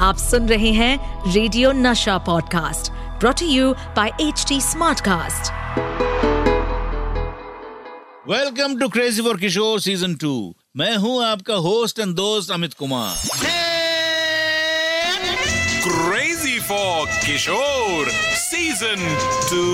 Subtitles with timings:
[0.00, 5.52] आप सुन रहे हैं radio Nasha podcast brought you by H T smartcast
[8.28, 13.14] welcome to crazy for Kishore season two मैं हूँ आपका होस्ट एंड दोस्त Amit Kumar.
[15.84, 19.06] Crazy for Kishore season
[19.50, 19.64] two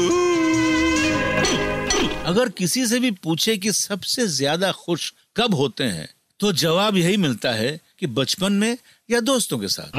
[2.24, 6.08] अगर किसी से भी पूछे कि सबसे ज़्यादा खुश कब होते हैं
[6.40, 8.78] तो जवाब यही मिलता है कि बचपन में
[9.10, 9.90] या दोस्तों के साथ?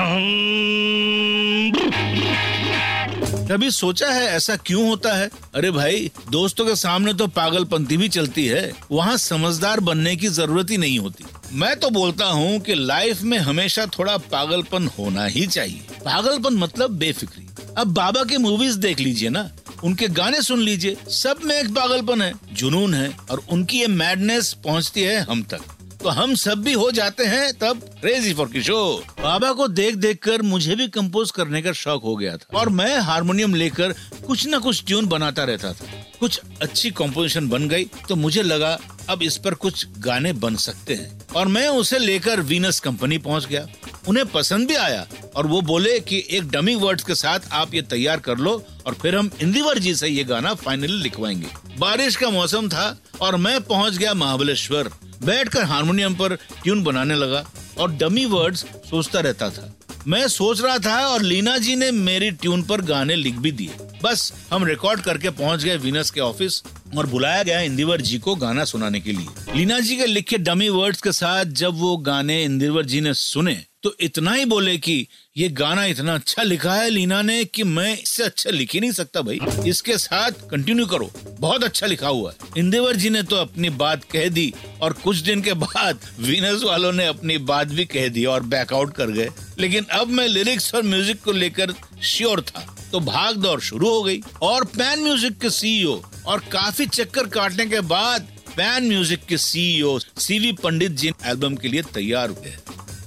[3.51, 5.29] कभी सोचा है ऐसा क्यों होता है?
[5.55, 10.69] अरे भाई, दोस्तों के सामने तो पागलपंती भी चलती है। वहाँ समझदार बनने की ज़रूरत
[10.69, 15.47] ही नहीं होती। मैं तो बोलता हूँ कि लाइफ में हमेशा थोड़ा पागलपन होना ही
[15.47, 19.52] चाहिए। पागलपन मतलब बेफिक्री। अब बाबा की मूवीज़ देख लीजिए ना।
[19.83, 24.54] उनके गाने सुन लीजिए। सब में एक पागलपन है, जुनून है और उनकी ये मैडनेस
[24.54, 25.60] पहुँचती है हम तक।
[26.07, 30.20] तो हम सब भी हो जाते हैं, तब क्रेजी फॉर किशोर बाबा को देख देख
[30.24, 33.94] कर मुझे भी कंपोज करने का शौक हो गया था। और मैं हारमोनियम लेकर
[34.27, 35.88] कुछ न कुछ ट्यून बनाता रहता था।
[36.19, 38.77] कुछ अच्छी कॉम्पोजिशन बन गई तो मुझे लगा
[39.09, 43.45] अब इस पर कुछ गाने बन सकते हैं। और मैं उसे लेकर वीनस कंपनी पहुँच
[43.45, 43.67] गया।
[44.08, 45.05] उन्हें पसंद भी आया
[45.36, 48.53] और वो बोले कि एक डमी वर्ड्स के साथ आप ये तैयार कर लो
[48.86, 52.88] और फिर हम इंदिवर जी से ये गाना फाइनली लिखवाएँगे। बारिश का मौसम था
[53.21, 54.89] और मैं पहुँच गया महाबलेश्वर।
[55.23, 57.45] बैठकर हारमोनियम पर ट्यून बनाने लगा
[57.77, 59.73] और डमी वर्ड्स सोचता रहता था।
[60.07, 63.69] मैं सोच रहा था और लीना जी ने मेरी ट्यून पर गाने लिख भी दिए।
[64.03, 66.61] बस हम रिकॉर्ड करके पहुँच गए विनस के ऑफ़िस
[66.97, 70.69] और बुलाया गया इंदिवर जी को गाना सुनाने के लिए। लीना जी के लिखे डमी
[70.69, 73.53] वर्ड्स के साथ जब वो गाने इंदिवर जी ने सुने
[73.88, 74.95] तो इतना ही बोले कि
[75.38, 78.91] ये गाना इतना अच्छा लिखा है लीना ने कि मैं इससे अच्छा लिख ही नहीं
[78.91, 83.35] सकता भाई। इसके साथ कंटिन्यू करो। बहुत अच्छा लिखा हुआ है। इंदिवर जी ने तो
[83.35, 87.85] अपनी बात कह दी और कुछ दिन के बाद वीनस वालों ने अपनी बात भी
[87.85, 91.73] कह दी और बैकआउट कर गए। लेकिन अब मैं लिरिक्स और म्यूज़िक को लेकर
[92.05, 96.85] श्योर था। तो भाग दौड़ शुरू हो गई। और पैन म्यूज़िक के सीईओ और काफ़ी
[96.87, 98.27] चक्कर काटने के बाद
[98.58, 102.55] पैन म्यूज़िक के CEO CV Pandit ji album के लिए तैयार हुए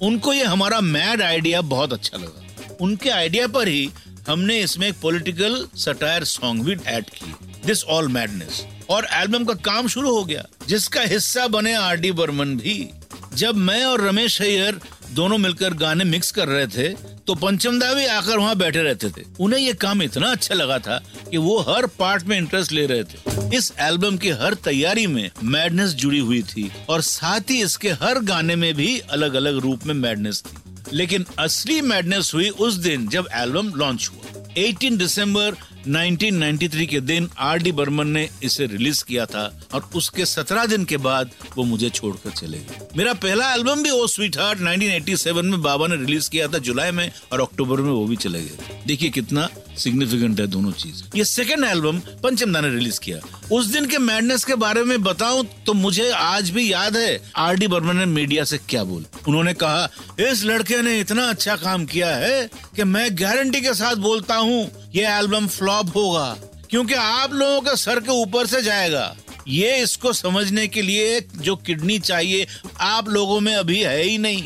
[0.02, 3.90] उनको ये हमारा मैड आइडिया बहुत अच्छा लगा। उनके आइडिया पर ही
[4.28, 7.34] हमने इसमें एक पॉलिटिकल सटायर सॉन्ग भी ऐड की
[7.66, 12.12] दिस ऑल मैडनेस और एल्बम का काम शुरू हो गया, जिसका हिस्सा बने आर डी
[12.12, 12.90] बर्मन भी।
[13.34, 14.80] जब मैं और रमेश अय्यर
[15.15, 16.88] दोनों मिलकर गाने मिक्स कर रहे थे
[17.26, 20.98] तो पंचमदा भी आकर वहाँ बैठे रहते थे। उन्हें ये काम इतना अच्छा लगा था
[21.31, 25.31] कि वो हर पार्ट में इंटरेस्ट ले रहे थे। इस एल्बम की हर तैयारी में
[25.44, 29.87] मैडनेस जुड़ी हुई थी और साथ ही इसके हर गाने में भी अलग अलग रूप
[29.87, 35.56] में मैडनेस थी। लेकिन असली मैडनेस हुई उस दिन जब एल्बम लॉन्च हुआ। 18 दिसंबर
[35.88, 40.84] 1993 के दिन आर डी बर्मन ने इसे रिलीज़ किया था और उसके 17 दिन
[40.84, 45.42] के बाद वो मुझे छोड़कर चले गए। मेरा पहला एल्बम भी, ओ स्वीट हार्ट 1987
[45.42, 48.82] में बाबा ने रिलीज़ किया था जुलाई में और अक्टूबर में वो भी चले गए।
[48.86, 49.48] देखिए कितना
[49.80, 53.18] सिग्निफिकेंट है दोनों चीज़। ये सेकंड एल्बम पंचमदा ने रिलीज़ किया।
[53.52, 57.56] उस दिन के मैडनेस के बारे में बताऊँ तो मुझे आज भी याद है आर
[57.56, 59.88] डी बर्मन ने मीडिया से क्या बोल। उन्होंने कहा,
[60.20, 64.70] इस लड़के ने इतना अच्छा काम किया है कि मैं गारंटी के साथ बोलता हूँ,
[64.94, 66.36] ये एल्बम फ्लॉप होगा,
[66.70, 69.14] क्योंकि आप लोगों के सर के ऊपर से जाएगा।
[69.48, 72.47] ये इसको समझने के लिए जो किडनी चाहिए,
[72.80, 74.42] आप लोगों में अभी है ही नहीं।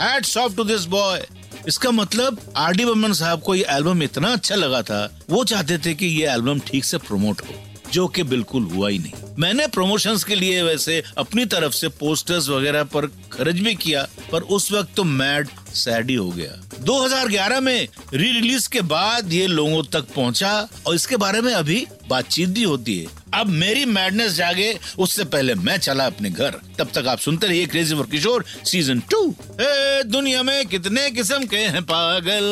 [0.00, 1.26] Hats off to this boy
[1.68, 5.78] इसका मतलब आर डी बर्मन साहब को ये एल्बम इतना अच्छा लगा था, वो चाहते
[5.78, 7.54] थे कि ये एल्बम ठीक से प्रमोट हो,
[7.92, 12.48] जो कि बिल्कुल हुआ ही नहीं। मैंने प्रमोशंस के लिए वैसे अपनी तरफ़ से पोस्टर्स
[12.48, 17.88] वगैरह पर खर्च भी किया, पर उस वक्त तो मैड सैड ही गया। 2011 में
[18.14, 22.62] री रिलीज़ के बाद ये लोगों तक पहुँचा और इसके बारे में अभी बातचीत भी
[22.62, 27.18] होती है। अब मेरी मैडनेस जागे, उससे पहले मैं चला अपने घर। तब तक आप
[27.18, 32.46] सुनते रहिए crazy for Kishore season two ए, दुनिया में कितने किस्म के हैं पागल?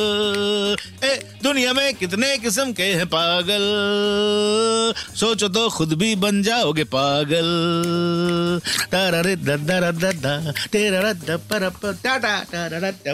[1.05, 3.63] ए, दुनिया में कितने किस्म के हैं पागल?
[5.17, 7.49] सोचो तो खुद भी बन जाओगे पागल।
[8.93, 13.14] तारा रे दा दा रा दा दा तेरा रा दा पर पर टा टा